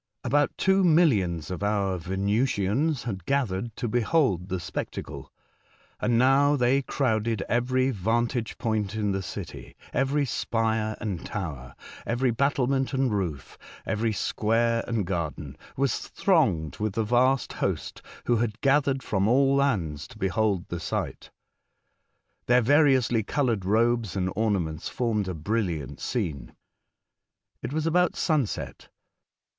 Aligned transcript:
About 0.23 0.49
two 0.57 0.83
millions 0.83 1.51
of 1.51 1.61
our 1.61 1.95
Venusians 1.99 3.03
had 3.03 3.23
gathered 3.27 3.75
to 3.75 3.87
behold 3.87 4.49
the 4.49 4.59
spectacle, 4.59 5.31
and 5.99 6.17
now 6.17 6.55
they 6.55 6.81
crowded 6.81 7.43
every 7.47 7.91
vantage 7.91 8.57
point 8.57 8.95
in 8.95 9.11
the 9.11 9.21
city— 9.21 9.75
every 9.93 10.25
spire 10.25 10.97
and 10.99 11.23
tower, 11.23 11.75
every 12.03 12.31
battlement 12.31 12.93
and 12.95 13.11
roof, 13.13 13.59
every 13.85 14.11
square 14.11 14.83
and 14.87 15.05
garden, 15.05 15.55
was 15.77 15.99
thronged 16.07 16.77
with 16.77 16.93
the 16.93 17.03
vast 17.03 17.53
host 17.53 18.01
who 18.25 18.37
had 18.37 18.59
gathered 18.61 19.03
from 19.03 19.27
all 19.27 19.53
lands 19.55 20.07
to 20.07 20.17
behold 20.17 20.67
the 20.69 20.79
sight. 20.79 21.29
Their 22.47 22.61
variously 22.63 23.21
coloured 23.21 23.65
robes 23.65 24.15
and 24.15 24.33
ornaments 24.35 24.89
formed 24.89 25.27
a 25.27 25.35
most 25.35 25.43
brilliant 25.43 25.99
scene. 25.99 26.55
It 27.61 27.71
was 27.71 27.85
about 27.85 28.15
sunset. 28.15 28.87